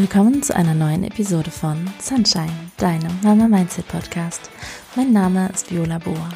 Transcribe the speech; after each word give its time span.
Willkommen 0.00 0.42
zu 0.42 0.56
einer 0.56 0.72
neuen 0.72 1.04
Episode 1.04 1.50
von 1.50 1.86
Sunshine, 2.00 2.70
deinem 2.78 3.12
Mama 3.22 3.46
Mindset 3.46 3.86
Podcast. 3.86 4.50
Mein 4.96 5.12
Name 5.12 5.50
ist 5.52 5.70
Viola 5.70 5.98
Bohr. 5.98 6.30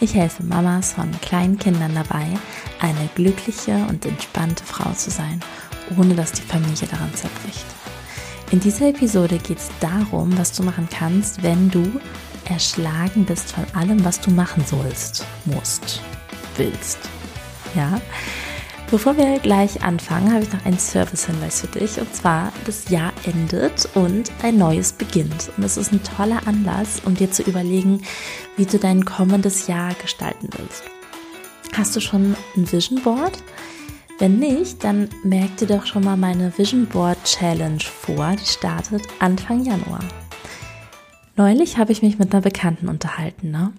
Ich 0.00 0.16
helfe 0.16 0.42
Mamas 0.42 0.94
von 0.94 1.08
kleinen 1.20 1.56
Kindern 1.56 1.94
dabei, 1.94 2.26
eine 2.80 3.08
glückliche 3.14 3.86
und 3.88 4.04
entspannte 4.04 4.64
Frau 4.64 4.90
zu 4.94 5.12
sein, 5.12 5.38
ohne 5.96 6.16
dass 6.16 6.32
die 6.32 6.42
Familie 6.42 6.88
daran 6.90 7.14
zerbricht. 7.14 7.64
In 8.50 8.58
dieser 8.58 8.88
Episode 8.88 9.38
geht 9.38 9.58
es 9.58 9.70
darum, 9.78 10.36
was 10.36 10.50
du 10.50 10.64
machen 10.64 10.88
kannst, 10.90 11.40
wenn 11.44 11.70
du 11.70 11.84
erschlagen 12.46 13.24
bist 13.24 13.52
von 13.52 13.64
allem, 13.74 14.04
was 14.04 14.18
du 14.18 14.32
machen 14.32 14.64
sollst, 14.66 15.24
musst, 15.44 16.02
willst. 16.56 16.98
Ja? 17.76 18.00
Bevor 18.90 19.16
wir 19.16 19.38
gleich 19.40 19.82
anfangen, 19.82 20.32
habe 20.32 20.44
ich 20.44 20.52
noch 20.52 20.64
einen 20.64 20.78
Service-Hinweis 20.78 21.62
für 21.62 21.78
dich. 21.78 21.98
Und 21.98 22.14
zwar, 22.14 22.52
das 22.64 22.90
Jahr 22.90 23.12
endet 23.24 23.88
und 23.94 24.30
ein 24.42 24.58
neues 24.58 24.92
beginnt. 24.92 25.50
Und 25.56 25.64
es 25.64 25.76
ist 25.76 25.92
ein 25.92 26.02
toller 26.02 26.46
Anlass, 26.46 27.00
um 27.04 27.14
dir 27.14 27.30
zu 27.30 27.42
überlegen, 27.42 28.02
wie 28.56 28.66
du 28.66 28.78
dein 28.78 29.04
kommendes 29.04 29.66
Jahr 29.66 29.94
gestalten 29.94 30.48
willst. 30.56 30.84
Hast 31.74 31.96
du 31.96 32.00
schon 32.00 32.36
ein 32.56 32.70
Vision 32.70 33.02
Board? 33.02 33.42
Wenn 34.20 34.38
nicht, 34.38 34.84
dann 34.84 35.08
merk 35.24 35.56
dir 35.56 35.66
doch 35.66 35.86
schon 35.86 36.04
mal 36.04 36.16
meine 36.16 36.56
Vision 36.56 36.86
Board 36.86 37.18
Challenge 37.24 37.80
vor. 37.80 38.36
Die 38.40 38.46
startet 38.46 39.02
Anfang 39.18 39.64
Januar. 39.64 40.04
Neulich 41.36 41.78
habe 41.78 41.90
ich 41.90 42.00
mich 42.00 42.18
mit 42.18 42.32
einer 42.32 42.42
Bekannten 42.42 42.88
unterhalten, 42.88 43.50
ne? 43.50 43.72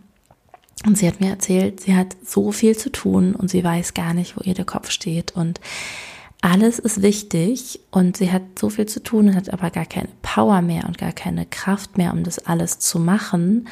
Und 0.84 0.98
sie 0.98 1.08
hat 1.08 1.22
mir 1.22 1.30
erzählt, 1.30 1.80
sie 1.80 1.96
hat 1.96 2.16
so 2.24 2.52
viel 2.52 2.76
zu 2.76 2.92
tun 2.92 3.34
und 3.34 3.50
sie 3.50 3.64
weiß 3.64 3.94
gar 3.94 4.14
nicht, 4.14 4.36
wo 4.36 4.42
ihr 4.44 4.54
der 4.54 4.66
Kopf 4.66 4.92
steht. 4.92 5.32
Und 5.36 5.60
alles 6.42 6.80
ist 6.80 7.02
wichtig 7.02 7.80
und 7.92 8.18
sie 8.18 8.32
hat 8.32 8.44
so 8.60 8.70
viel 8.70 8.86
zu 8.86 9.02
tun 9.02 9.30
und 9.30 9.36
hat 9.36 9.52
aber 9.52 9.72
gar 9.72 9.86
keine 9.86 10.10
Power 10.22 10.62
mehr 10.62 10.86
und 10.86 10.98
gar 10.98 11.14
keine 11.14 11.46
Kraft 11.46 11.98
mehr, 11.98 12.14
um 12.14 12.24
das 12.24 12.40
alles 12.40 12.80
zu 12.80 13.00
machen. 13.00 13.68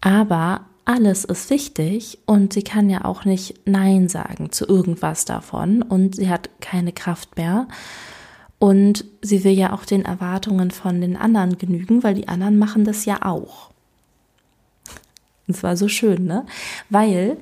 Aber 0.00 0.62
alles 0.84 1.24
ist 1.24 1.50
wichtig 1.50 2.18
und 2.24 2.54
sie 2.54 2.62
kann 2.62 2.88
ja 2.88 3.04
auch 3.04 3.24
nicht 3.24 3.66
Nein 3.66 4.08
sagen 4.08 4.50
zu 4.50 4.66
irgendwas 4.66 5.26
davon 5.26 5.82
und 5.82 6.16
sie 6.16 6.30
hat 6.30 6.48
keine 6.60 6.92
Kraft 6.92 7.36
mehr. 7.36 7.68
Und 8.58 9.04
sie 9.22 9.44
will 9.44 9.52
ja 9.52 9.72
auch 9.72 9.84
den 9.84 10.04
Erwartungen 10.04 10.70
von 10.70 11.00
den 11.00 11.16
anderen 11.16 11.58
genügen, 11.58 12.02
weil 12.02 12.14
die 12.14 12.26
anderen 12.26 12.58
machen 12.58 12.84
das 12.84 13.04
ja 13.04 13.22
auch. 13.22 13.70
Es 15.48 15.62
war 15.62 15.76
so 15.76 15.88
schön, 15.88 16.26
ne? 16.26 16.46
Weil 16.90 17.38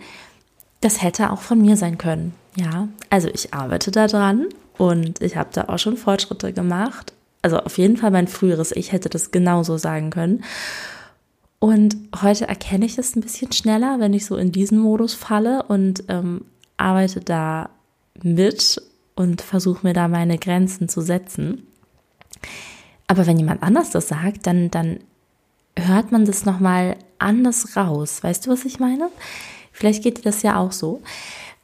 das 0.80 1.02
hätte 1.02 1.30
auch 1.30 1.40
von 1.40 1.60
mir 1.60 1.76
sein 1.76 1.98
können. 1.98 2.34
Ja, 2.56 2.88
also 3.10 3.28
ich 3.28 3.52
arbeite 3.52 3.90
da 3.90 4.06
dran 4.06 4.46
und 4.78 5.20
ich 5.20 5.36
habe 5.36 5.50
da 5.52 5.64
auch 5.64 5.78
schon 5.78 5.96
Fortschritte 5.96 6.52
gemacht. 6.52 7.12
Also 7.42 7.58
auf 7.58 7.78
jeden 7.78 7.96
Fall 7.96 8.10
mein 8.10 8.28
früheres 8.28 8.72
Ich 8.72 8.92
hätte 8.92 9.08
das 9.08 9.30
genauso 9.30 9.76
sagen 9.76 10.10
können. 10.10 10.42
Und 11.58 11.96
heute 12.22 12.48
erkenne 12.48 12.84
ich 12.86 12.98
es 12.98 13.16
ein 13.16 13.22
bisschen 13.22 13.52
schneller, 13.52 13.98
wenn 13.98 14.14
ich 14.14 14.26
so 14.26 14.36
in 14.36 14.52
diesen 14.52 14.78
Modus 14.78 15.14
falle 15.14 15.62
und 15.64 16.04
ähm, 16.08 16.44
arbeite 16.76 17.20
da 17.20 17.70
mit 18.22 18.80
und 19.14 19.42
versuche 19.42 19.86
mir 19.86 19.92
da 19.92 20.08
meine 20.08 20.38
Grenzen 20.38 20.88
zu 20.88 21.00
setzen. 21.00 21.66
Aber 23.06 23.26
wenn 23.26 23.38
jemand 23.38 23.62
anders 23.62 23.90
das 23.90 24.08
sagt, 24.08 24.46
dann, 24.46 24.70
dann 24.70 25.00
hört 25.78 26.12
man 26.12 26.24
das 26.24 26.44
nochmal 26.44 26.96
anders 27.18 27.76
raus. 27.76 28.22
Weißt 28.22 28.46
du, 28.46 28.50
was 28.50 28.64
ich 28.64 28.80
meine? 28.80 29.10
Vielleicht 29.72 30.02
geht 30.02 30.18
dir 30.18 30.22
das 30.22 30.42
ja 30.42 30.58
auch 30.58 30.72
so. 30.72 31.02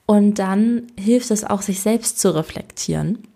Und 0.06 0.38
dann 0.38 0.88
hilft 0.98 1.30
es 1.30 1.44
auch, 1.44 1.62
sich 1.62 1.80
selbst 1.80 2.18
zu 2.18 2.34
reflektieren. 2.34 3.26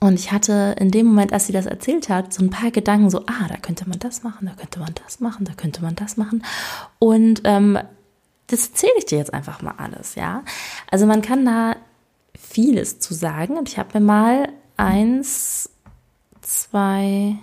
Und 0.00 0.14
ich 0.14 0.30
hatte 0.30 0.76
in 0.78 0.90
dem 0.90 1.06
Moment, 1.06 1.32
als 1.32 1.46
sie 1.46 1.52
das 1.52 1.66
erzählt 1.66 2.08
hat, 2.08 2.32
so 2.32 2.42
ein 2.42 2.50
paar 2.50 2.70
Gedanken, 2.70 3.10
so, 3.10 3.20
ah, 3.26 3.48
da 3.48 3.56
könnte 3.56 3.88
man 3.88 3.98
das 3.98 4.22
machen, 4.22 4.46
da 4.46 4.52
könnte 4.54 4.78
man 4.78 4.94
das 5.04 5.18
machen, 5.18 5.44
da 5.44 5.54
könnte 5.54 5.82
man 5.82 5.96
das 5.96 6.16
machen. 6.16 6.44
Und 7.00 7.40
ähm, 7.44 7.78
das 8.46 8.68
erzähle 8.68 8.92
ich 8.98 9.06
dir 9.06 9.18
jetzt 9.18 9.34
einfach 9.34 9.60
mal 9.60 9.74
alles, 9.76 10.14
ja. 10.14 10.44
Also 10.90 11.06
man 11.06 11.20
kann 11.20 11.44
da 11.44 11.74
vieles 12.38 13.00
zu 13.00 13.12
sagen. 13.12 13.56
Und 13.56 13.68
ich 13.68 13.78
habe 13.78 13.98
mir 13.98 14.04
mal 14.04 14.48
eins, 14.76 15.70
zwei, 16.42 17.36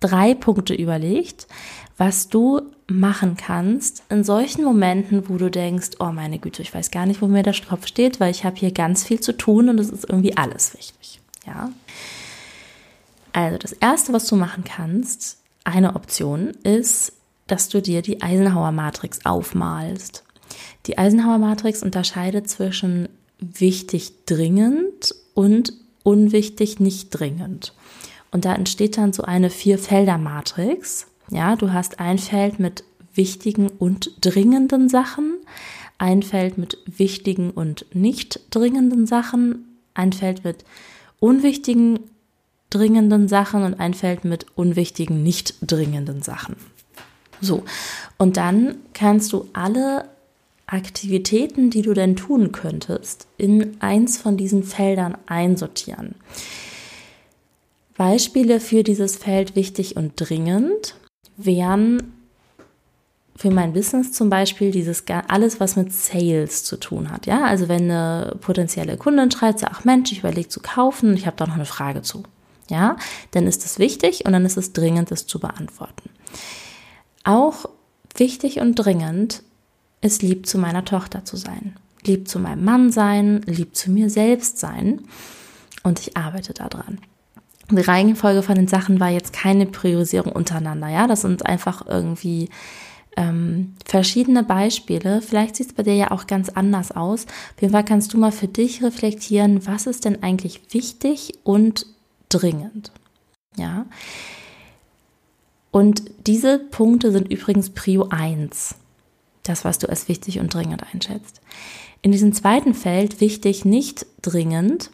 drei 0.00 0.34
Punkte 0.34 0.74
überlegt, 0.74 1.46
was 2.00 2.30
du 2.30 2.62
machen 2.86 3.36
kannst 3.36 4.04
in 4.08 4.24
solchen 4.24 4.64
Momenten, 4.64 5.28
wo 5.28 5.36
du 5.36 5.50
denkst, 5.50 5.90
oh 5.98 6.12
meine 6.12 6.38
Güte, 6.38 6.62
ich 6.62 6.72
weiß 6.72 6.90
gar 6.90 7.04
nicht, 7.04 7.20
wo 7.20 7.26
mir 7.26 7.42
der 7.42 7.54
Kopf 7.68 7.86
steht, 7.86 8.20
weil 8.20 8.30
ich 8.30 8.46
habe 8.46 8.56
hier 8.56 8.72
ganz 8.72 9.04
viel 9.04 9.20
zu 9.20 9.36
tun 9.36 9.68
und 9.68 9.78
es 9.78 9.90
ist 9.90 10.08
irgendwie 10.08 10.34
alles 10.34 10.72
wichtig. 10.72 11.20
Ja. 11.46 11.70
Also 13.34 13.58
das 13.58 13.72
erste, 13.72 14.14
was 14.14 14.26
du 14.26 14.36
machen 14.36 14.64
kannst, 14.64 15.36
eine 15.62 15.94
Option 15.94 16.54
ist, 16.62 17.12
dass 17.46 17.68
du 17.68 17.82
dir 17.82 18.00
die 18.00 18.22
Eisenhower 18.22 18.72
Matrix 18.72 19.26
aufmalst. 19.26 20.24
Die 20.86 20.96
Eisenhower 20.96 21.36
Matrix 21.36 21.82
unterscheidet 21.82 22.48
zwischen 22.48 23.10
wichtig 23.40 24.24
dringend 24.24 25.14
und 25.34 25.74
unwichtig 26.02 26.80
nicht 26.80 27.10
dringend. 27.10 27.74
Und 28.30 28.46
da 28.46 28.54
entsteht 28.54 28.96
dann 28.96 29.12
so 29.12 29.22
eine 29.22 29.50
Vier-Felder-Matrix. 29.50 31.09
Ja, 31.30 31.56
du 31.56 31.72
hast 31.72 32.00
ein 32.00 32.18
Feld 32.18 32.58
mit 32.58 32.84
wichtigen 33.14 33.68
und 33.68 34.12
dringenden 34.20 34.88
Sachen, 34.88 35.36
ein 35.98 36.22
Feld 36.22 36.58
mit 36.58 36.78
wichtigen 36.86 37.50
und 37.50 37.86
nicht 37.94 38.40
dringenden 38.50 39.06
Sachen, 39.06 39.76
ein 39.94 40.12
Feld 40.12 40.44
mit 40.44 40.64
unwichtigen 41.20 42.00
dringenden 42.70 43.28
Sachen 43.28 43.64
und 43.64 43.80
ein 43.80 43.94
Feld 43.94 44.24
mit 44.24 44.46
unwichtigen 44.54 45.22
nicht 45.22 45.56
dringenden 45.60 46.22
Sachen. 46.22 46.56
So, 47.40 47.64
und 48.16 48.36
dann 48.36 48.76
kannst 48.94 49.32
du 49.32 49.48
alle 49.52 50.08
Aktivitäten, 50.66 51.70
die 51.70 51.82
du 51.82 51.94
denn 51.94 52.14
tun 52.14 52.52
könntest, 52.52 53.26
in 53.38 53.76
eins 53.80 54.18
von 54.18 54.36
diesen 54.36 54.62
Feldern 54.62 55.18
einsortieren. 55.26 56.14
Beispiele 57.96 58.60
für 58.60 58.84
dieses 58.84 59.16
Feld 59.16 59.56
wichtig 59.56 59.96
und 59.96 60.12
dringend 60.16 60.94
wären 61.44 62.14
für 63.36 63.50
mein 63.50 63.72
Business 63.72 64.12
zum 64.12 64.28
Beispiel 64.28 64.70
dieses 64.70 65.04
alles, 65.28 65.60
was 65.60 65.74
mit 65.74 65.94
Sales 65.94 66.62
zu 66.62 66.76
tun 66.76 67.10
hat. 67.10 67.24
Ja, 67.24 67.44
also 67.44 67.68
wenn 67.68 67.90
eine 67.90 68.36
potenzielle 68.40 68.98
Kundin 68.98 69.30
schreibt, 69.30 69.64
ach 69.64 69.84
Mensch, 69.84 70.12
ich 70.12 70.18
überlege 70.18 70.48
zu 70.48 70.60
kaufen, 70.60 71.14
ich 71.14 71.26
habe 71.26 71.36
da 71.38 71.46
noch 71.46 71.54
eine 71.54 71.64
Frage 71.64 72.02
zu. 72.02 72.22
Ja, 72.68 72.96
dann 73.30 73.46
ist 73.46 73.64
es 73.64 73.78
wichtig 73.78 74.26
und 74.26 74.32
dann 74.32 74.44
ist 74.44 74.58
es 74.58 74.74
dringend, 74.74 75.10
das 75.10 75.26
zu 75.26 75.40
beantworten. 75.40 76.10
Auch 77.24 77.64
wichtig 78.14 78.60
und 78.60 78.74
dringend 78.74 79.42
ist 80.02 80.22
lieb 80.22 80.46
zu 80.46 80.58
meiner 80.58 80.84
Tochter 80.84 81.24
zu 81.24 81.36
sein, 81.36 81.76
lieb 82.04 82.28
zu 82.28 82.38
meinem 82.38 82.64
Mann 82.64 82.92
sein, 82.92 83.40
lieb 83.46 83.74
zu 83.74 83.90
mir 83.90 84.10
selbst 84.10 84.58
sein. 84.58 85.00
Und 85.82 85.98
ich 85.98 86.16
arbeite 86.16 86.52
daran 86.52 86.98
die 87.76 87.82
Reihenfolge 87.82 88.42
von 88.42 88.54
den 88.54 88.68
Sachen 88.68 89.00
war 89.00 89.08
jetzt 89.08 89.32
keine 89.32 89.66
Priorisierung 89.66 90.32
untereinander. 90.32 90.88
Ja, 90.88 91.06
das 91.06 91.22
sind 91.22 91.46
einfach 91.46 91.86
irgendwie 91.86 92.48
ähm, 93.16 93.74
verschiedene 93.84 94.42
Beispiele. 94.42 95.22
Vielleicht 95.22 95.56
sieht 95.56 95.68
es 95.68 95.72
bei 95.72 95.82
dir 95.82 95.94
ja 95.94 96.10
auch 96.10 96.26
ganz 96.26 96.48
anders 96.48 96.92
aus. 96.92 97.26
Auf 97.26 97.60
jeden 97.60 97.72
Fall 97.72 97.84
kannst 97.84 98.12
du 98.12 98.18
mal 98.18 98.32
für 98.32 98.48
dich 98.48 98.82
reflektieren, 98.82 99.66
was 99.66 99.86
ist 99.86 100.04
denn 100.04 100.22
eigentlich 100.22 100.60
wichtig 100.72 101.34
und 101.44 101.86
dringend. 102.28 102.92
Ja. 103.56 103.86
Und 105.70 106.10
diese 106.26 106.58
Punkte 106.58 107.12
sind 107.12 107.30
übrigens 107.30 107.70
Prio 107.70 108.08
1. 108.10 108.74
Das, 109.42 109.64
was 109.64 109.78
du 109.78 109.88
als 109.88 110.08
wichtig 110.08 110.40
und 110.40 110.52
dringend 110.52 110.84
einschätzt. 110.92 111.40
In 112.02 112.12
diesem 112.12 112.32
zweiten 112.32 112.74
Feld, 112.74 113.20
wichtig, 113.20 113.64
nicht 113.64 114.06
dringend, 114.22 114.90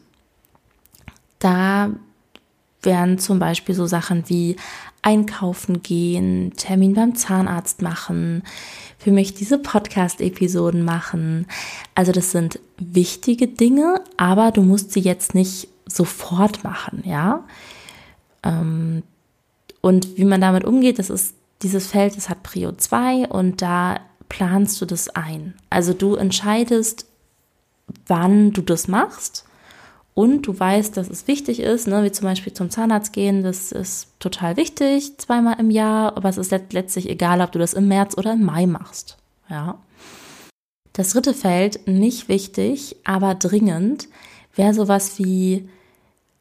da 1.38 1.90
wären 2.82 3.18
zum 3.18 3.38
Beispiel 3.38 3.74
so 3.74 3.86
Sachen 3.86 4.28
wie 4.28 4.56
einkaufen 5.02 5.82
gehen, 5.82 6.52
Termin 6.56 6.94
beim 6.94 7.14
Zahnarzt 7.14 7.82
machen, 7.82 8.42
für 8.98 9.12
mich 9.12 9.34
diese 9.34 9.58
Podcast-Episoden 9.58 10.84
machen. 10.84 11.46
Also 11.94 12.12
das 12.12 12.32
sind 12.32 12.58
wichtige 12.78 13.46
Dinge, 13.46 14.00
aber 14.16 14.50
du 14.50 14.62
musst 14.62 14.92
sie 14.92 15.00
jetzt 15.00 15.34
nicht 15.34 15.68
sofort 15.86 16.64
machen, 16.64 17.02
ja. 17.04 17.44
Ähm, 18.42 19.02
und 19.80 20.16
wie 20.16 20.24
man 20.24 20.40
damit 20.40 20.64
umgeht, 20.64 20.98
das 20.98 21.10
ist 21.10 21.34
dieses 21.62 21.86
Feld, 21.86 22.16
das 22.16 22.28
hat 22.28 22.42
Prio 22.42 22.72
2 22.72 23.28
und 23.28 23.62
da 23.62 24.00
planst 24.28 24.80
du 24.80 24.86
das 24.86 25.08
ein. 25.10 25.54
Also 25.70 25.92
du 25.92 26.16
entscheidest, 26.16 27.06
wann 28.06 28.52
du 28.52 28.62
das 28.62 28.88
machst 28.88 29.46
und 30.16 30.46
du 30.46 30.58
weißt, 30.58 30.96
dass 30.96 31.10
es 31.10 31.28
wichtig 31.28 31.60
ist, 31.60 31.86
ne, 31.86 32.02
wie 32.02 32.10
zum 32.10 32.24
Beispiel 32.24 32.54
zum 32.54 32.70
Zahnarzt 32.70 33.12
gehen, 33.12 33.42
das 33.42 33.70
ist 33.70 34.08
total 34.18 34.56
wichtig, 34.56 35.18
zweimal 35.18 35.60
im 35.60 35.70
Jahr, 35.70 36.16
aber 36.16 36.30
es 36.30 36.38
ist 36.38 36.50
letztlich 36.50 37.10
egal, 37.10 37.42
ob 37.42 37.52
du 37.52 37.58
das 37.58 37.74
im 37.74 37.86
März 37.86 38.16
oder 38.16 38.32
im 38.32 38.42
Mai 38.42 38.64
machst. 38.64 39.18
Ja. 39.50 39.76
Das 40.94 41.10
dritte 41.10 41.34
Feld, 41.34 41.86
nicht 41.86 42.30
wichtig, 42.30 42.96
aber 43.04 43.34
dringend, 43.34 44.08
wäre 44.54 44.72
sowas 44.72 45.18
wie 45.18 45.68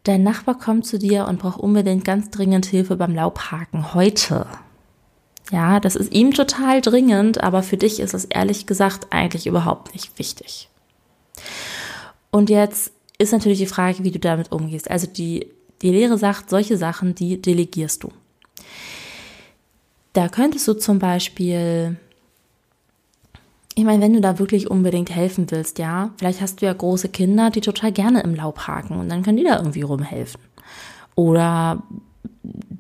dein 0.04 0.24
Nachbar 0.24 0.58
kommt 0.58 0.88
zu 0.88 0.98
dir 0.98 1.28
und 1.28 1.40
braucht 1.40 1.60
unbedingt 1.60 2.06
ganz 2.06 2.30
dringend 2.30 2.66
Hilfe 2.66 2.96
beim 2.96 3.14
Laubhaken 3.14 3.94
heute. 3.94 4.48
Ja, 5.52 5.82
das 5.82 5.98
ist 5.98 6.14
ihm 6.14 6.34
total 6.34 6.80
dringend, 6.80 7.44
aber 7.44 7.62
für 7.62 7.76
dich 7.76 8.00
ist 8.00 8.14
es 8.14 8.24
ehrlich 8.24 8.68
gesagt 8.68 9.08
eigentlich 9.10 9.48
überhaupt 9.48 9.94
nicht 9.94 10.18
wichtig. 10.18 10.70
Und 12.32 12.50
jetzt 12.50 12.95
ist 13.18 13.32
natürlich 13.32 13.60
die 13.60 13.66
Frage, 13.66 14.04
wie 14.04 14.12
du 14.12 14.20
damit 14.20 14.52
umgehst. 14.52 14.90
Also 14.90 15.08
die, 15.08 15.48
die 15.82 15.92
Lehre 15.92 16.18
sagt, 16.18 16.50
solche 16.50 16.78
Sachen, 16.78 17.16
die 17.16 17.42
delegierst 17.42 18.04
du. 18.04 18.10
Da 20.14 20.30
könntest 20.30 20.68
du 20.68 20.74
zum 20.74 21.00
Beispiel, 21.00 21.98
ich 23.76 23.84
meine, 23.84 24.02
wenn 24.02 24.14
du 24.14 24.22
da 24.22 24.40
wirklich 24.40 24.70
unbedingt 24.70 25.10
helfen 25.10 25.50
willst, 25.50 25.78
ja, 25.80 26.12
vielleicht 26.18 26.42
hast 26.42 26.62
du 26.62 26.66
ja 26.66 26.74
große 26.74 27.10
Kinder, 27.10 27.50
die 27.50 27.62
total 27.62 27.92
gerne 27.92 28.22
im 28.22 28.36
Laub 28.36 28.60
haken 28.60 28.98
und 28.98 29.10
dann 29.10 29.24
können 29.24 29.38
die 29.38 29.44
da 29.44 29.58
irgendwie 29.58 29.82
rumhelfen. 29.82 30.42
Oder 31.16 31.84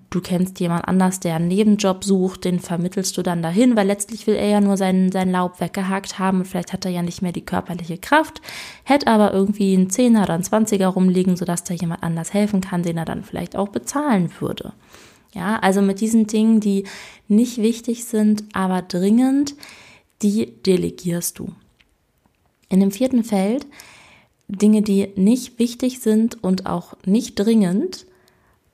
du 0.09 0.21
kennst 0.21 0.59
jemand 0.59 0.88
anders, 0.88 1.19
der 1.19 1.36
einen 1.36 1.47
Nebenjob 1.47 2.03
sucht, 2.03 2.45
den 2.45 2.59
vermittelst 2.59 3.18
du 3.18 3.21
dann 3.21 3.42
dahin, 3.42 3.75
weil 3.75 3.88
letztlich 3.88 4.27
will 4.27 4.36
er 4.36 4.47
ja 4.47 4.62
nur 4.62 4.77
sein, 4.77 5.12
sein 5.12 5.31
Laub 5.31 5.59
weggehakt 5.59 6.19
haben 6.19 6.39
und 6.39 6.45
vielleicht 6.45 6.74
hat 6.74 6.86
er 6.86 6.92
ja 6.92 7.01
nicht 7.01 7.21
mehr 7.21 7.31
die 7.31 7.45
körperliche 7.45 7.97
Kraft, 7.97 8.42
hätte 8.83 9.07
aber 9.07 9.33
irgendwie 9.33 9.74
einen 9.75 9.89
Zehner 9.89 10.24
oder 10.24 10.33
einen 10.36 10.44
Zwanziger 10.44 10.88
rumliegen, 10.88 11.36
sodass 11.36 11.63
da 11.63 11.74
jemand 11.74 12.03
anders 12.03 12.33
helfen 12.33 12.62
kann, 12.62 12.83
den 12.83 12.97
er 12.97 13.06
dann 13.06 13.24
vielleicht 13.24 13.56
auch 13.56 13.69
bezahlen 13.69 14.30
würde. 14.39 14.74
Ja, 15.33 15.59
also 15.59 15.81
mit 15.81 16.00
diesen 16.00 16.27
Dingen, 16.27 16.62
die 16.62 16.86
nicht 17.27 17.57
wichtig 17.57 18.06
sind, 18.06 18.45
aber 18.53 18.81
dringend, 18.81 19.56
die 20.21 20.53
delegierst 20.65 21.39
du. 21.39 21.50
In 22.69 22.80
dem 22.80 22.92
vierten 22.92 23.24
Feld 23.24 23.68
Dinge, 24.47 24.81
die 24.81 25.09
nicht 25.15 25.59
wichtig 25.59 26.00
sind 26.00 26.44
und 26.44 26.65
auch 26.65 26.95
nicht 27.06 27.36
dringend, 27.36 28.06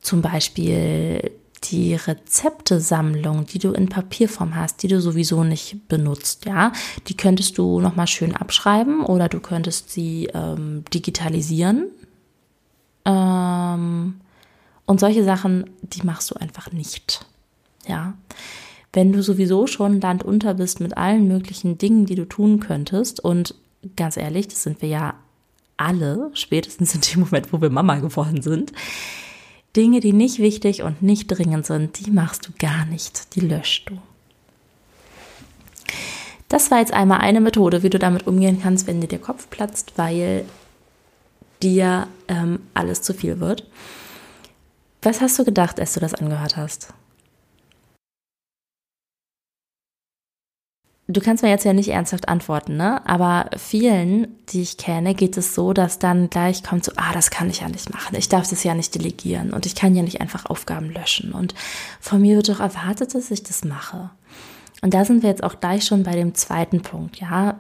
zum 0.01 0.21
Beispiel 0.21 1.31
die 1.65 1.93
Rezeptesammlung, 1.93 3.45
die 3.45 3.59
du 3.59 3.71
in 3.71 3.87
Papierform 3.87 4.55
hast, 4.55 4.81
die 4.81 4.87
du 4.87 4.99
sowieso 4.99 5.43
nicht 5.43 5.87
benutzt, 5.87 6.45
ja, 6.45 6.71
die 7.07 7.15
könntest 7.15 7.57
du 7.57 7.79
nochmal 7.79 8.07
schön 8.07 8.35
abschreiben 8.35 9.01
oder 9.05 9.29
du 9.29 9.39
könntest 9.39 9.91
sie 9.91 10.29
ähm, 10.33 10.83
digitalisieren. 10.93 11.91
Ähm, 13.05 14.15
und 14.85 14.99
solche 14.99 15.23
Sachen, 15.23 15.69
die 15.81 16.03
machst 16.03 16.31
du 16.31 16.35
einfach 16.35 16.71
nicht, 16.71 17.25
ja. 17.87 18.13
Wenn 18.93 19.13
du 19.13 19.23
sowieso 19.23 19.67
schon 19.67 20.01
landunter 20.01 20.55
bist 20.55 20.81
mit 20.81 20.97
allen 20.97 21.25
möglichen 21.25 21.77
Dingen, 21.77 22.05
die 22.05 22.15
du 22.15 22.25
tun 22.25 22.59
könntest 22.59 23.21
und 23.21 23.55
ganz 23.95 24.17
ehrlich, 24.17 24.49
das 24.49 24.63
sind 24.63 24.81
wir 24.81 24.89
ja 24.89 25.13
alle, 25.77 26.29
spätestens 26.33 26.93
in 26.93 27.01
dem 27.01 27.19
Moment, 27.21 27.53
wo 27.53 27.61
wir 27.61 27.69
Mama 27.69 27.99
geworden 27.99 28.41
sind, 28.41 28.73
Dinge, 29.75 29.99
die 30.01 30.13
nicht 30.13 30.39
wichtig 30.39 30.83
und 30.83 31.01
nicht 31.01 31.27
dringend 31.27 31.65
sind, 31.65 32.05
die 32.05 32.11
machst 32.11 32.47
du 32.47 32.51
gar 32.59 32.85
nicht, 32.85 33.35
die 33.35 33.41
löscht 33.41 33.89
du. 33.89 33.97
Das 36.49 36.69
war 36.69 36.79
jetzt 36.79 36.93
einmal 36.93 37.19
eine 37.21 37.39
Methode, 37.39 37.81
wie 37.81 37.89
du 37.89 37.97
damit 37.97 38.27
umgehen 38.27 38.59
kannst, 38.61 38.85
wenn 38.85 38.99
dir 38.99 39.07
der 39.07 39.19
Kopf 39.19 39.49
platzt, 39.49 39.93
weil 39.95 40.45
dir 41.63 42.07
ähm, 42.27 42.59
alles 42.73 43.01
zu 43.01 43.13
viel 43.13 43.39
wird. 43.39 43.65
Was 45.01 45.21
hast 45.21 45.39
du 45.39 45.45
gedacht, 45.45 45.79
als 45.79 45.93
du 45.93 46.01
das 46.01 46.13
angehört 46.13 46.57
hast? 46.57 46.93
Du 51.07 51.19
kannst 51.19 51.43
mir 51.43 51.49
jetzt 51.49 51.65
ja 51.65 51.73
nicht 51.73 51.89
ernsthaft 51.89 52.29
antworten, 52.29 52.77
ne? 52.77 53.05
Aber 53.07 53.49
vielen, 53.57 54.27
die 54.49 54.61
ich 54.61 54.77
kenne, 54.77 55.13
geht 55.13 55.35
es 55.35 55.55
so, 55.55 55.73
dass 55.73 55.99
dann 55.99 56.29
gleich 56.29 56.63
kommt 56.63 56.85
so, 56.85 56.91
ah, 56.95 57.11
das 57.11 57.31
kann 57.31 57.49
ich 57.49 57.61
ja 57.61 57.69
nicht 57.69 57.91
machen. 57.91 58.15
Ich 58.15 58.29
darf 58.29 58.49
das 58.49 58.63
ja 58.63 58.75
nicht 58.75 58.95
delegieren 58.95 59.51
und 59.51 59.65
ich 59.65 59.75
kann 59.75 59.95
ja 59.95 60.03
nicht 60.03 60.21
einfach 60.21 60.45
Aufgaben 60.45 60.91
löschen. 60.91 61.33
Und 61.33 61.53
von 61.99 62.21
mir 62.21 62.35
wird 62.35 62.49
doch 62.49 62.59
erwartet, 62.59 63.13
dass 63.15 63.31
ich 63.31 63.43
das 63.43 63.65
mache. 63.65 64.11
Und 64.81 64.93
da 64.93 65.03
sind 65.03 65.21
wir 65.21 65.29
jetzt 65.29 65.43
auch 65.43 65.59
gleich 65.59 65.85
schon 65.85 66.03
bei 66.03 66.15
dem 66.15 66.33
zweiten 66.35 66.81
Punkt, 66.81 67.19
ja. 67.19 67.59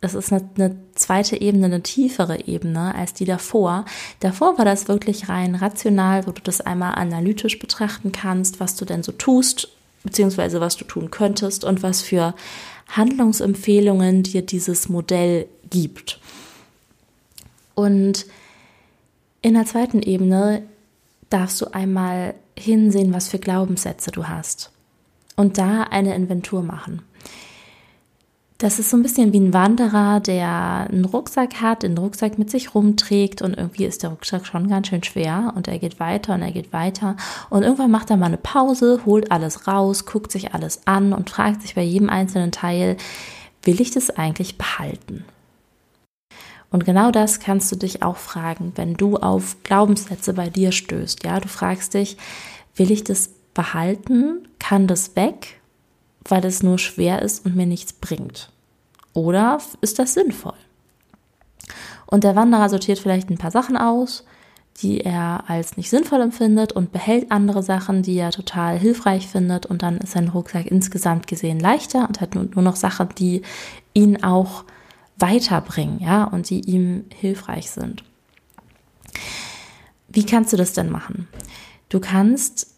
Das 0.00 0.14
ist 0.14 0.32
eine, 0.32 0.48
eine 0.56 0.76
zweite 0.94 1.40
Ebene, 1.40 1.66
eine 1.66 1.82
tiefere 1.82 2.46
Ebene 2.46 2.94
als 2.94 3.14
die 3.14 3.24
davor. 3.24 3.84
Davor 4.20 4.58
war 4.58 4.64
das 4.64 4.88
wirklich 4.88 5.28
rein 5.28 5.54
rational, 5.54 6.26
wo 6.26 6.32
du 6.32 6.42
das 6.42 6.60
einmal 6.60 6.96
analytisch 6.96 7.58
betrachten 7.58 8.10
kannst, 8.10 8.58
was 8.58 8.74
du 8.74 8.84
denn 8.84 9.02
so 9.02 9.12
tust 9.12 9.68
beziehungsweise 10.02 10.60
was 10.60 10.76
du 10.76 10.84
tun 10.84 11.10
könntest 11.10 11.64
und 11.64 11.82
was 11.82 12.02
für 12.02 12.34
Handlungsempfehlungen 12.88 14.22
dir 14.22 14.42
dieses 14.42 14.88
Modell 14.88 15.46
gibt. 15.70 16.20
Und 17.74 18.26
in 19.40 19.54
der 19.54 19.64
zweiten 19.64 20.02
Ebene 20.02 20.62
darfst 21.30 21.60
du 21.60 21.66
einmal 21.72 22.34
hinsehen, 22.58 23.12
was 23.12 23.28
für 23.28 23.38
Glaubenssätze 23.38 24.10
du 24.10 24.28
hast 24.28 24.70
und 25.36 25.58
da 25.58 25.84
eine 25.84 26.14
Inventur 26.14 26.62
machen. 26.62 27.02
Das 28.62 28.78
ist 28.78 28.90
so 28.90 28.96
ein 28.96 29.02
bisschen 29.02 29.32
wie 29.32 29.40
ein 29.40 29.52
Wanderer, 29.52 30.20
der 30.20 30.86
einen 30.88 31.04
Rucksack 31.04 31.60
hat, 31.60 31.82
den 31.82 31.98
Rucksack 31.98 32.38
mit 32.38 32.48
sich 32.48 32.76
rumträgt 32.76 33.42
und 33.42 33.54
irgendwie 33.54 33.86
ist 33.86 34.04
der 34.04 34.10
Rucksack 34.10 34.46
schon 34.46 34.68
ganz 34.68 34.86
schön 34.86 35.02
schwer 35.02 35.52
und 35.56 35.66
er 35.66 35.80
geht 35.80 35.98
weiter 35.98 36.34
und 36.34 36.42
er 36.42 36.52
geht 36.52 36.72
weiter 36.72 37.16
und 37.50 37.64
irgendwann 37.64 37.90
macht 37.90 38.10
er 38.10 38.16
mal 38.16 38.26
eine 38.26 38.36
Pause, 38.36 39.00
holt 39.04 39.32
alles 39.32 39.66
raus, 39.66 40.06
guckt 40.06 40.30
sich 40.30 40.54
alles 40.54 40.86
an 40.86 41.12
und 41.12 41.28
fragt 41.28 41.62
sich 41.62 41.74
bei 41.74 41.82
jedem 41.82 42.08
einzelnen 42.08 42.52
Teil, 42.52 42.98
will 43.64 43.80
ich 43.80 43.90
das 43.90 44.10
eigentlich 44.10 44.58
behalten? 44.58 45.24
Und 46.70 46.84
genau 46.84 47.10
das 47.10 47.40
kannst 47.40 47.72
du 47.72 47.76
dich 47.76 48.04
auch 48.04 48.16
fragen, 48.16 48.74
wenn 48.76 48.94
du 48.94 49.16
auf 49.16 49.56
Glaubenssätze 49.64 50.34
bei 50.34 50.50
dir 50.50 50.70
stößt. 50.70 51.24
Ja, 51.24 51.40
du 51.40 51.48
fragst 51.48 51.94
dich, 51.94 52.16
will 52.76 52.92
ich 52.92 53.02
das 53.02 53.28
behalten? 53.54 54.46
Kann 54.60 54.86
das 54.86 55.16
weg? 55.16 55.58
weil 56.28 56.44
es 56.44 56.62
nur 56.62 56.78
schwer 56.78 57.22
ist 57.22 57.44
und 57.44 57.56
mir 57.56 57.66
nichts 57.66 57.92
bringt? 57.92 58.51
Oder 59.14 59.58
ist 59.80 59.98
das 59.98 60.14
sinnvoll? 60.14 60.54
Und 62.06 62.24
der 62.24 62.36
Wanderer 62.36 62.68
sortiert 62.68 62.98
vielleicht 62.98 63.30
ein 63.30 63.38
paar 63.38 63.50
Sachen 63.50 63.76
aus, 63.76 64.24
die 64.80 65.00
er 65.00 65.44
als 65.48 65.76
nicht 65.76 65.90
sinnvoll 65.90 66.20
empfindet 66.20 66.72
und 66.72 66.92
behält 66.92 67.30
andere 67.30 67.62
Sachen, 67.62 68.02
die 68.02 68.16
er 68.16 68.30
total 68.30 68.78
hilfreich 68.78 69.28
findet 69.28 69.66
und 69.66 69.82
dann 69.82 69.98
ist 69.98 70.12
sein 70.12 70.28
Rucksack 70.28 70.66
insgesamt 70.66 71.26
gesehen 71.26 71.60
leichter 71.60 72.08
und 72.08 72.20
hat 72.20 72.34
nur, 72.34 72.62
noch 72.62 72.76
Sachen, 72.76 73.08
die 73.18 73.42
ihn 73.92 74.22
auch 74.22 74.64
weiterbringen, 75.16 76.00
ja, 76.00 76.24
und 76.24 76.48
die 76.50 76.60
ihm 76.60 77.04
hilfreich 77.14 77.70
sind. 77.70 78.02
Wie 80.08 80.24
kannst 80.24 80.52
du 80.52 80.56
das 80.56 80.72
denn 80.72 80.90
machen? 80.90 81.28
Du 81.88 82.00
kannst 82.00 82.74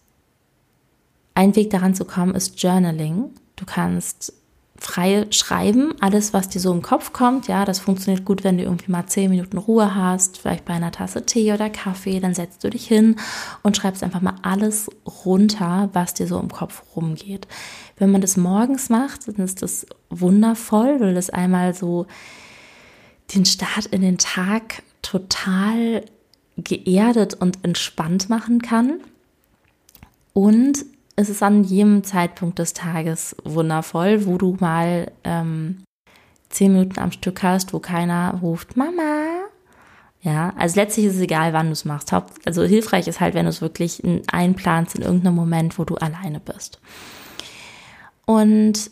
ein 1.35 1.56
Weg 1.56 1.70
daran 1.70 1.94
zu 1.94 2.04
kommen 2.04 2.35
ist 2.35 2.61
Journaling. 2.62 3.30
Du 3.56 3.64
kannst 3.64 4.32
frei 4.78 5.26
schreiben, 5.31 5.95
alles, 6.00 6.33
was 6.33 6.49
dir 6.49 6.61
so 6.61 6.73
im 6.73 6.83
Kopf 6.83 7.12
kommt. 7.12 7.47
Ja, 7.47 7.64
das 7.64 7.78
funktioniert 7.78 8.25
gut, 8.25 8.43
wenn 8.43 8.59
du 8.59 8.64
irgendwie 8.64 8.90
mal 8.90 9.07
zehn 9.07 9.31
Minuten 9.31 9.57
Ruhe 9.57 9.95
hast, 9.95 10.38
vielleicht 10.38 10.64
bei 10.64 10.75
einer 10.75 10.90
Tasse 10.90 11.25
Tee 11.25 11.52
oder 11.52 11.71
Kaffee. 11.71 12.21
Dann 12.21 12.35
setzt 12.35 12.64
du 12.64 12.71
dich 12.71 12.87
hin 12.87 13.16
und 13.62 13.76
schreibst 13.76 14.02
einfach 14.02 14.21
mal 14.21 14.35
alles 14.43 14.90
runter, 15.25 15.90
was 15.93 16.14
dir 16.14 16.26
so 16.26 16.40
im 16.40 16.50
Kopf 16.50 16.83
rumgeht. 16.97 17.47
Wenn 17.97 18.11
man 18.11 18.21
das 18.21 18.37
morgens 18.37 18.88
macht, 18.88 19.28
dann 19.28 19.45
ist 19.45 19.62
das 19.62 19.87
wundervoll, 20.11 21.00
weil 21.00 21.14
das 21.14 21.31
einmal 21.31 21.75
so 21.75 22.07
den 23.35 23.45
Start 23.45 23.87
in 23.87 24.02
den 24.02 24.19
Tag 24.19 24.83
total 25.02 26.04
geerdet 26.57 27.35
und 27.35 27.64
entspannt 27.64 28.28
machen 28.28 28.61
kann. 28.61 29.00
Und 30.33 30.85
es 31.16 31.28
ist 31.28 31.42
an 31.42 31.64
jedem 31.64 32.04
Zeitpunkt 32.04 32.59
des 32.59 32.73
Tages 32.73 33.37
wundervoll, 33.44 34.26
wo 34.26 34.38
du 34.38 34.56
mal 34.59 35.12
ähm, 35.23 35.85
zehn 36.49 36.73
Minuten 36.73 36.99
am 36.99 37.12
Stück 37.12 37.42
hast, 37.42 37.73
wo 37.73 37.78
keiner 37.78 38.38
ruft, 38.40 38.76
Mama. 38.76 39.26
Ja, 40.23 40.54
also 40.56 40.80
letztlich 40.80 41.06
ist 41.06 41.16
es 41.16 41.21
egal, 41.21 41.52
wann 41.52 41.66
du 41.66 41.73
es 41.73 41.85
machst. 41.85 42.12
Also 42.47 42.62
hilfreich 42.62 43.06
ist 43.09 43.21
halt, 43.21 43.35
wenn 43.35 43.44
du 43.44 43.50
es 43.50 43.61
wirklich 43.61 44.02
einplanst 44.33 44.94
in 44.97 45.02
irgendeinem 45.02 45.35
Moment, 45.35 45.78
wo 45.78 45.85
du 45.85 45.97
alleine 45.97 46.40
bist. 46.40 46.80
Und 48.25 48.90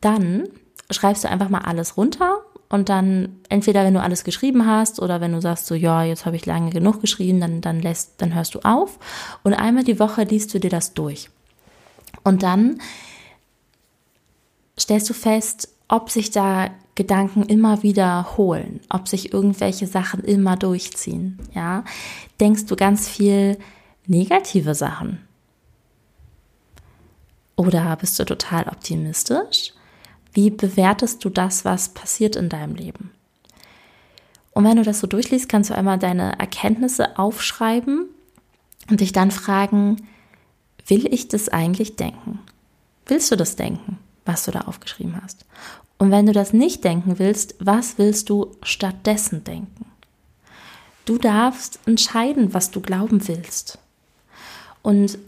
dann 0.00 0.44
schreibst 0.90 1.24
du 1.24 1.30
einfach 1.30 1.48
mal 1.48 1.62
alles 1.62 1.96
runter 1.96 2.42
und 2.68 2.88
dann 2.88 3.40
entweder 3.48 3.84
wenn 3.84 3.94
du 3.94 4.00
alles 4.00 4.24
geschrieben 4.24 4.66
hast 4.66 5.00
oder 5.00 5.20
wenn 5.20 5.32
du 5.32 5.40
sagst 5.40 5.66
so 5.66 5.74
ja 5.74 6.02
jetzt 6.02 6.26
habe 6.26 6.36
ich 6.36 6.46
lange 6.46 6.70
genug 6.70 7.00
geschrieben 7.00 7.40
dann 7.40 7.60
dann 7.60 7.80
lässt 7.80 8.14
dann 8.18 8.34
hörst 8.34 8.54
du 8.54 8.60
auf. 8.60 8.98
Und 9.44 9.54
einmal 9.54 9.84
die 9.84 10.00
Woche 10.00 10.24
liest 10.24 10.52
du 10.52 10.60
dir 10.60 10.70
das 10.70 10.94
durch. 10.94 11.30
Und 12.24 12.42
dann 12.42 12.80
stellst 14.78 15.08
du 15.08 15.14
fest 15.14 15.68
ob 15.88 16.10
sich 16.10 16.32
da 16.32 16.70
Gedanken 16.96 17.44
immer 17.44 17.82
wiederholen 17.84 18.80
ob 18.88 19.06
sich 19.06 19.32
irgendwelche 19.32 19.86
Sachen 19.86 20.24
immer 20.24 20.56
durchziehen 20.56 21.38
ja. 21.54 21.84
Denkst 22.40 22.66
du 22.66 22.76
ganz 22.76 23.08
viel 23.08 23.58
negative 24.06 24.74
Sachen? 24.74 25.20
Oder 27.54 27.96
bist 27.96 28.18
du 28.18 28.24
total 28.24 28.68
optimistisch 28.68 29.72
wie 30.36 30.50
bewertest 30.50 31.24
du 31.24 31.30
das, 31.30 31.64
was 31.64 31.88
passiert 31.88 32.36
in 32.36 32.50
deinem 32.50 32.74
Leben? 32.74 33.10
Und 34.52 34.64
wenn 34.64 34.76
du 34.76 34.82
das 34.82 35.00
so 35.00 35.06
durchliest, 35.06 35.48
kannst 35.48 35.70
du 35.70 35.74
einmal 35.74 35.98
deine 35.98 36.38
Erkenntnisse 36.38 37.18
aufschreiben 37.18 38.06
und 38.90 39.00
dich 39.00 39.12
dann 39.12 39.30
fragen, 39.30 40.06
will 40.86 41.12
ich 41.12 41.28
das 41.28 41.48
eigentlich 41.48 41.96
denken? 41.96 42.40
Willst 43.06 43.30
du 43.32 43.36
das 43.36 43.56
denken, 43.56 43.98
was 44.26 44.44
du 44.44 44.50
da 44.50 44.62
aufgeschrieben 44.62 45.20
hast? 45.22 45.46
Und 45.96 46.10
wenn 46.10 46.26
du 46.26 46.32
das 46.32 46.52
nicht 46.52 46.84
denken 46.84 47.18
willst, 47.18 47.54
was 47.58 47.96
willst 47.96 48.28
du 48.28 48.54
stattdessen 48.62 49.42
denken? 49.42 49.86
Du 51.06 51.16
darfst 51.16 51.80
entscheiden, 51.86 52.52
was 52.52 52.70
du 52.70 52.82
glauben 52.82 53.26
willst. 53.26 53.78
Und 54.82 55.18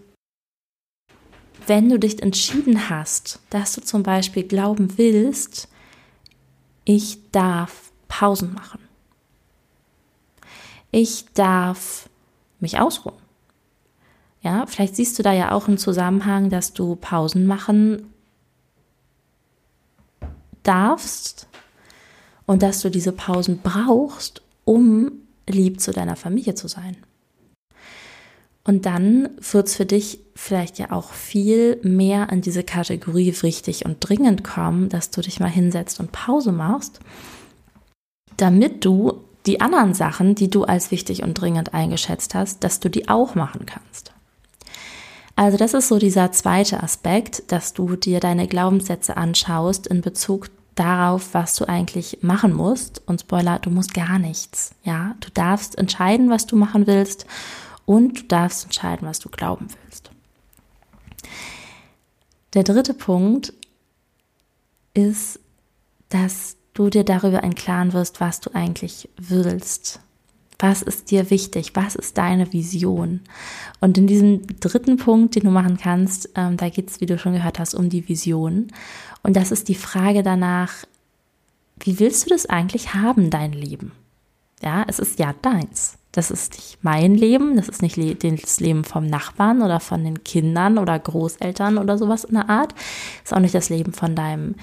wenn 1.69 1.89
du 1.89 1.99
dich 1.99 2.23
entschieden 2.23 2.89
hast, 2.89 3.41
dass 3.51 3.75
du 3.75 3.81
zum 3.81 4.03
Beispiel 4.03 4.43
glauben 4.43 4.97
willst, 4.97 5.69
ich 6.85 7.31
darf 7.31 7.93
Pausen 8.09 8.55
machen. 8.55 8.81
Ich 10.91 11.27
darf 11.35 12.09
mich 12.61 12.79
ausruhen. 12.79 13.17
Ja, 14.41 14.67
vielleicht 14.67 14.97
siehst 14.97 15.19
du 15.19 15.23
da 15.23 15.33
ja 15.33 15.53
auch 15.53 15.69
einen 15.69 15.79
Zusammenhang, 15.79 16.49
dass 16.49 16.73
du 16.73 16.97
Pausen 16.97 17.47
machen 17.47 18.15
darfst 20.63 21.49
und 22.47 22.63
dass 22.63 22.81
du 22.81 22.91
diese 22.91 23.13
Pausen 23.13 23.61
brauchst, 23.63 24.43
um 24.65 25.13
lieb 25.47 25.81
zu 25.81 25.93
deiner 25.93 26.17
Familie 26.17 26.55
zu 26.55 26.69
sein. 26.69 26.97
Und 28.69 28.85
dann 28.85 29.31
wird 29.51 29.69
es 29.69 29.77
für 29.77 29.87
dich 29.87 30.21
vielleicht 30.35 30.79
ja 30.79 30.93
auch 30.93 31.15
viel 31.15 31.81
mehr 31.83 32.29
in 32.31 32.43
diese 32.43 32.63
Kategorie 32.63 33.35
wichtig 33.41 33.87
und 33.87 33.97
dringend 34.01 34.45
kommen, 34.45 34.91
dass 34.91 35.11
du 35.11 35.23
dich 35.23 35.41
mal 35.41 35.49
hinsetzt 35.49 36.01
und 36.01 36.13
Pause 36.13 36.53
machst, 36.53 37.01
damit 38.37 38.85
du 38.85 39.25
die 39.47 39.63
anderen 39.63 39.95
Sachen, 39.95 40.35
die 40.35 40.51
du 40.51 40.65
als 40.65 40.91
wichtig 40.91 41.23
und 41.23 41.33
dringend 41.33 41.73
eingeschätzt 41.73 42.35
hast, 42.35 42.63
dass 42.63 42.79
du 42.79 42.91
die 42.91 43.09
auch 43.09 43.35
machen 43.35 43.65
kannst. 43.65 44.13
Also 45.35 45.57
das 45.57 45.73
ist 45.73 45.89
so 45.89 45.99
dieser 45.99 46.31
zweite 46.33 46.83
Aspekt, 46.83 47.51
dass 47.51 47.73
du 47.73 47.97
dir 47.97 48.21
deine 48.21 48.47
Glaubenssätze 48.49 49.17
anschaust 49.17 49.87
in 49.87 50.03
Bezug 50.03 50.51
darauf, 50.75 51.33
was 51.33 51.55
du 51.55 51.67
eigentlich 51.67 52.19
machen 52.21 52.53
musst. 52.53 53.01
Und 53.07 53.23
Spoiler, 53.23 53.61
du 53.61 53.71
musst 53.71 53.95
gar 53.95 54.19
nichts. 54.19 54.73
Ja, 54.85 55.15
du 55.21 55.31
darfst 55.33 55.79
entscheiden, 55.79 56.29
was 56.29 56.45
du 56.45 56.57
machen 56.57 56.87
willst 56.87 57.25
und 57.89 58.19
du 58.19 58.23
darfst 58.25 58.65
entscheiden, 58.65 59.09
was 59.09 59.19
du 59.19 59.31
glauben 59.31 59.69
willst. 59.83 60.11
Der 62.53 62.63
dritte 62.63 62.93
Punkt 62.93 63.55
ist, 64.93 65.41
dass 66.11 66.57
du 66.75 66.91
dir 66.91 67.03
darüber 67.03 67.43
im 67.43 67.55
Klaren 67.55 67.95
wirst, 67.95 68.21
was 68.21 68.41
du 68.41 68.55
eigentlich 68.55 69.09
willst. 69.17 70.01
Was 70.59 70.83
ist 70.83 71.11
dir 71.11 71.31
wichtig? 71.31 71.71
Was 71.75 71.95
ist 71.95 72.19
deine 72.19 72.53
Vision? 72.53 73.21
Und 73.81 73.97
in 73.97 74.07
diesem 74.07 74.47
dritten 74.61 74.99
Punkt, 74.99 75.37
den 75.37 75.45
du 75.45 75.51
machen 75.51 75.79
kannst, 75.79 76.29
ähm, 76.35 76.59
da 76.59 76.69
geht 76.69 76.91
es, 76.91 77.01
wie 77.01 77.07
du 77.07 77.19
schon 77.19 77.33
gehört 77.33 77.59
hast, 77.59 77.75
um 77.75 77.89
die 77.89 78.07
Vision. 78.07 78.69
Und 79.23 79.35
das 79.35 79.51
ist 79.51 79.69
die 79.69 79.75
Frage 79.75 80.23
danach, 80.23 80.85
wie 81.81 81.99
willst 81.99 82.27
du 82.27 82.31
das 82.31 82.45
eigentlich 82.45 82.93
haben, 82.93 83.31
dein 83.31 83.53
Leben? 83.53 83.93
Ja, 84.63 84.85
es 84.89 84.99
ist 84.99 85.19
ja 85.19 85.33
deins. 85.41 85.98
Das 86.13 86.31
ist 86.31 86.55
nicht 86.55 86.79
mein 86.83 87.15
Leben, 87.15 87.57
das 87.57 87.69
ist 87.69 87.83
nicht 87.83 87.99
das 88.43 88.61
Leben 88.61 88.85
vom 88.85 89.07
Nachbarn 89.07 89.63
oder 89.63 89.79
von 89.79 90.05
den 90.05 90.25
Kindern 90.25 90.79
oder 90.79 90.99
Großeltern 90.99 91.77
oder 91.79 91.99
sowas 91.99 92.25
in 92.25 92.35
der 92.35 92.49
Art. 92.49 92.75
Ist 93.23 93.35
auch 93.35 93.41
nicht 93.41 93.55
das 93.55 93.69
Leben 93.69 93.93
von 93.93 94.15
deinem 94.15 94.55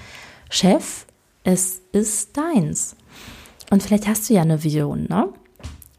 Chef. 0.50 1.06
Es 1.44 1.82
ist 1.92 2.36
deins. 2.36 2.96
Und 3.70 3.82
vielleicht 3.82 4.08
hast 4.08 4.28
du 4.28 4.34
ja 4.34 4.42
eine 4.42 4.64
Vision, 4.64 5.06
ne? 5.08 5.28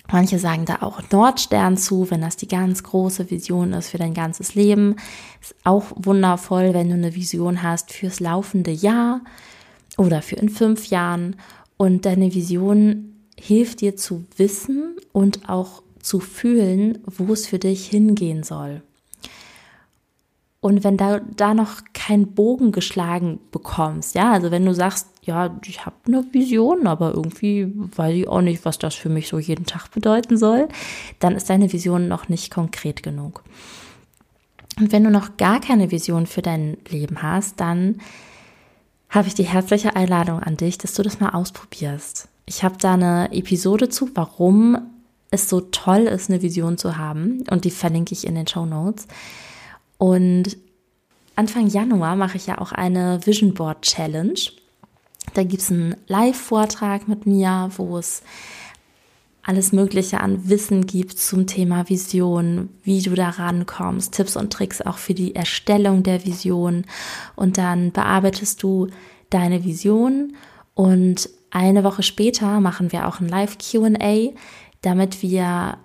Manche 0.10 0.40
sagen 0.40 0.64
da 0.64 0.78
auch 0.82 1.02
Nordstern 1.12 1.76
zu, 1.76 2.10
wenn 2.10 2.22
das 2.22 2.38
die 2.38 2.48
ganz 2.48 2.82
große 2.84 3.30
Vision 3.30 3.74
ist 3.74 3.90
für 3.90 3.98
dein 3.98 4.14
ganzes 4.14 4.56
Leben. 4.56 4.96
Ist 5.42 5.56
auch 5.66 5.86
wundervoll, 5.96 6.74
wenn 6.74 6.88
du 6.88 6.94
eine 6.94 7.14
Vision 7.14 7.62
hast 7.62 7.92
fürs 7.92 8.22
laufende 8.22 8.72
Jahr 8.72 9.22
oder 9.98 10.22
für 10.22 10.38
in 10.38 10.50
fünf 10.50 10.88
Jahren. 10.88 11.36
Und 11.76 12.06
deine 12.06 12.34
Vision 12.34 13.17
hilft 13.40 13.82
dir 13.82 13.96
zu 13.96 14.26
wissen 14.36 14.96
und 15.14 15.50
auch 15.50 15.84
zu 16.00 16.20
fühlen, 16.20 17.00
wo 17.06 17.34
es 17.34 17.48
für 17.48 17.60
dich 17.60 17.88
hingehen 17.88 18.44
soll. 18.44 18.82
Und 20.60 20.84
wenn 20.84 20.98
da, 20.98 21.20
da 21.20 21.54
noch 21.54 21.82
kein 21.94 22.34
Bogen 22.34 22.72
geschlagen 22.72 23.40
bekommst, 23.52 24.16
ja, 24.16 24.32
also 24.32 24.50
wenn 24.52 24.66
du 24.66 24.74
sagst, 24.74 25.08
ja, 25.22 25.58
ich 25.66 25.86
habe 25.86 25.96
eine 26.08 26.26
Vision, 26.34 26.88
aber 26.88 27.14
irgendwie 27.14 27.72
weiß 27.96 28.16
ich 28.16 28.28
auch 28.28 28.42
nicht, 28.42 28.66
was 28.66 28.80
das 28.80 28.96
für 28.96 29.10
mich 29.10 29.28
so 29.28 29.38
jeden 29.38 29.66
Tag 29.66 29.92
bedeuten 29.92 30.38
soll, 30.38 30.68
dann 31.20 31.36
ist 31.36 31.50
deine 31.50 31.72
Vision 31.72 32.08
noch 32.08 32.28
nicht 32.28 32.52
konkret 32.52 33.04
genug. 33.04 33.44
Und 34.80 34.92
wenn 34.92 35.04
du 35.04 35.12
noch 35.12 35.38
gar 35.38 35.60
keine 35.60 35.92
Vision 35.92 36.26
für 36.26 36.42
dein 36.42 36.78
Leben 36.90 37.22
hast, 37.22 37.60
dann 37.60 38.00
habe 39.10 39.28
ich 39.28 39.36
die 39.36 39.44
herzliche 39.44 39.96
Einladung 39.96 40.42
an 40.42 40.58
dich, 40.58 40.78
dass 40.78 40.94
du 40.94 41.04
das 41.04 41.20
mal 41.20 41.30
ausprobierst. 41.30 42.30
Ich 42.50 42.64
habe 42.64 42.78
da 42.80 42.94
eine 42.94 43.30
Episode 43.34 43.90
zu, 43.90 44.10
warum 44.16 44.78
es 45.32 45.50
so 45.50 45.60
toll 45.60 46.04
ist, 46.04 46.30
eine 46.30 46.42
Vision 46.42 46.78
zu 46.78 46.98
haben. 46.98 47.44
Und 47.52 47.66
die 47.66 47.72
verlinke 47.72 48.14
ich 48.14 48.26
in 48.26 48.36
den 48.36 48.48
Show 48.48 48.66
Notes. 48.66 49.06
Und 49.98 50.58
Anfang 51.36 51.68
Januar 51.68 52.16
mache 52.16 52.38
ich 52.38 52.48
ja 52.48 52.58
auch 52.60 52.72
eine 52.72 53.20
Vision 53.26 53.54
Board 53.54 53.82
Challenge. 53.82 54.40
Da 55.34 55.44
gibt 55.44 55.62
es 55.62 55.70
einen 55.70 55.98
Live-Vortrag 56.08 57.10
mit 57.10 57.26
mir, 57.26 57.70
wo 57.76 57.98
es 57.98 58.24
alles 59.44 59.74
Mögliche 59.74 60.22
an 60.22 60.50
Wissen 60.50 60.88
gibt 60.88 61.20
zum 61.20 61.48
Thema 61.48 61.90
Vision, 61.90 62.70
wie 62.84 63.02
du 63.02 63.14
da 63.14 63.30
rankommst, 63.30 64.14
Tipps 64.14 64.38
und 64.38 64.52
Tricks 64.52 64.82
auch 64.82 64.98
für 64.98 65.14
die 65.14 65.36
Erstellung 65.36 66.04
der 66.04 66.26
Vision. 66.26 66.86
Und 67.36 67.58
dann 67.58 67.92
bearbeitest 67.92 68.64
du 68.64 68.88
deine 69.30 69.66
Vision 69.66 70.34
und 70.76 71.30
eine 71.52 71.84
Woche 71.84 72.04
später 72.04 72.60
machen 72.60 72.92
wir 72.92 73.08
auch 73.08 73.20
ein 73.20 73.30
Live-QA, 73.30 74.34
damit 74.82 75.22
wir 75.22 75.78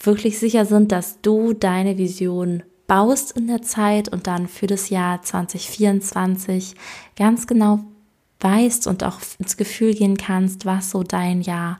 wirklich 0.00 0.38
sicher 0.38 0.64
sind, 0.64 0.92
dass 0.92 1.20
du 1.20 1.52
deine 1.52 1.98
Vision 1.98 2.62
baust 2.86 3.32
in 3.36 3.46
der 3.46 3.62
Zeit 3.62 4.08
und 4.08 4.26
dann 4.26 4.48
für 4.48 4.66
das 4.66 4.88
Jahr 4.88 5.22
2024 5.22 6.74
ganz 7.16 7.46
genau 7.46 7.80
weißt 8.40 8.86
und 8.86 9.04
auch 9.04 9.20
ins 9.38 9.56
Gefühl 9.56 9.94
gehen 9.94 10.16
kannst, 10.16 10.64
was 10.64 10.90
so 10.90 11.02
dein 11.02 11.42
Jahr 11.42 11.78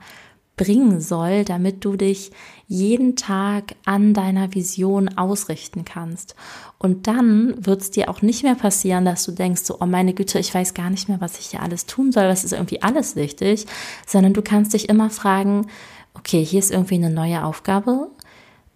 bringen 0.59 1.00
soll, 1.00 1.45
damit 1.45 1.85
du 1.87 1.97
dich 1.97 2.31
jeden 2.67 3.17
Tag 3.17 3.77
an 3.87 4.12
deiner 4.12 4.55
Vision 4.55 5.09
ausrichten 5.17 5.87
kannst. 5.87 6.35
Und 6.77 7.07
dann 7.07 7.55
wird 7.65 7.81
es 7.81 7.91
dir 7.91 8.11
auch 8.11 8.21
nicht 8.21 8.43
mehr 8.43 8.57
passieren, 8.57 9.07
dass 9.07 9.25
du 9.25 9.33
denkst, 9.33 9.62
so, 9.62 9.79
oh 9.81 9.87
meine 9.87 10.12
Güte, 10.12 10.38
ich 10.38 10.55
weiß 10.55 10.75
gar 10.75 10.91
nicht 10.91 11.09
mehr, 11.09 11.23
was 11.23 11.38
ich 11.38 11.47
hier 11.47 11.62
alles 11.62 11.87
tun 11.87 12.12
soll, 12.12 12.29
was 12.29 12.45
ist 12.45 12.53
irgendwie 12.53 12.83
alles 12.83 13.17
wichtig, 13.17 13.67
sondern 14.07 14.35
du 14.35 14.43
kannst 14.43 14.75
dich 14.75 14.91
immer 14.91 15.09
fragen, 15.09 15.69
okay, 16.12 16.45
hier 16.45 16.59
ist 16.59 16.71
irgendwie 16.71 16.97
eine 16.97 17.11
neue 17.11 17.45
Aufgabe. 17.45 18.11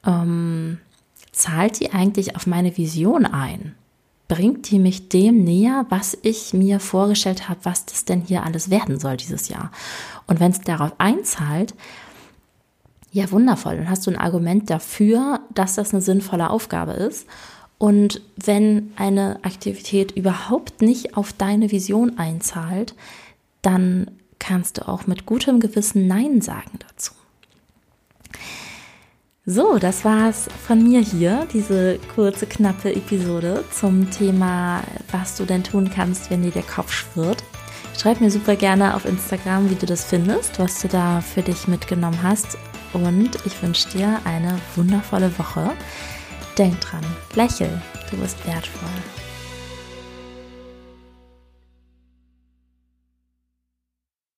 Ähm, 0.07 0.79
zahlt 1.33 1.81
die 1.81 1.93
eigentlich 1.93 2.37
auf 2.37 2.47
meine 2.47 2.77
Vision 2.79 3.27
ein? 3.27 3.75
Bringt 4.33 4.71
die 4.71 4.79
mich 4.79 5.11
dem 5.11 5.45
näher, 5.45 5.85
was 5.91 6.17
ich 6.23 6.55
mir 6.55 6.81
vorgestellt 6.81 7.51
habe, 7.51 7.61
was 7.65 7.85
das 7.85 8.07
denn 8.07 8.23
hier 8.23 8.45
alles 8.45 8.71
werden 8.71 8.99
soll 8.99 9.19
dieses 9.19 9.51
Jahr? 9.51 9.71
Und 10.27 10.41
wenn 10.41 10.53
es 10.53 10.62
darauf 10.62 10.93
einzahlt, 10.97 11.75
ja, 13.12 13.31
wundervoll. 13.31 13.77
Dann 13.77 13.91
hast 13.91 14.07
du 14.07 14.11
ein 14.11 14.17
Argument 14.17 14.71
dafür, 14.71 15.41
dass 15.53 15.75
das 15.75 15.93
eine 15.93 16.01
sinnvolle 16.01 16.49
Aufgabe 16.49 16.93
ist. 16.93 17.27
Und 17.77 18.23
wenn 18.37 18.93
eine 18.97 19.39
Aktivität 19.43 20.12
überhaupt 20.12 20.81
nicht 20.81 21.15
auf 21.15 21.35
deine 21.35 21.71
Vision 21.71 22.17
einzahlt, 22.19 22.95
dann 23.61 24.11
kannst 24.39 24.79
du 24.79 24.89
auch 24.89 25.07
mit 25.07 25.27
gutem 25.27 25.61
Gewissen 25.61 26.07
Nein 26.07 26.41
sagen 26.41 26.79
dazu. 26.89 27.12
So, 29.44 29.78
das 29.78 30.04
war's 30.04 30.49
von 30.68 30.84
mir 30.84 31.00
hier, 31.00 31.49
diese 31.52 31.99
kurze, 32.14 32.46
knappe 32.46 32.94
Episode 32.94 33.64
zum 33.72 34.08
Thema, 34.08 34.84
was 35.11 35.37
du 35.37 35.44
denn 35.44 35.64
tun 35.64 35.90
kannst, 35.92 36.30
wenn 36.30 36.42
dir 36.42 36.52
der 36.52 36.62
Kopf 36.62 36.92
schwirrt. 36.92 37.42
Schreib 37.99 38.20
mir 38.20 38.30
super 38.30 38.54
gerne 38.54 38.94
auf 38.94 39.04
Instagram, 39.04 39.68
wie 39.68 39.75
du 39.75 39.84
das 39.84 40.04
findest, 40.04 40.61
was 40.61 40.80
du 40.80 40.87
da 40.87 41.20
für 41.20 41.42
dich 41.42 41.66
mitgenommen 41.66 42.22
hast. 42.22 42.56
Und 42.92 43.30
ich 43.44 43.61
wünsche 43.61 43.88
dir 43.88 44.20
eine 44.25 44.61
wundervolle 44.76 45.37
Woche. 45.37 45.72
Denk 46.56 46.80
dran, 46.80 47.04
lächel, 47.34 47.82
du 48.12 48.18
bist 48.18 48.46
wertvoll. 48.46 49.32